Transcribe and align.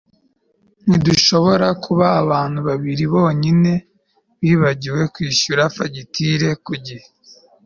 ntidushobora 0.87 1.67
kuba 1.83 2.07
abantu 2.21 2.59
babiri 2.67 3.03
bonyine 3.13 3.71
bibagiwe 4.41 5.01
kwishyura 5.13 5.63
fagitire 5.75 6.49
ku 6.65 6.73
gihe 6.85 7.05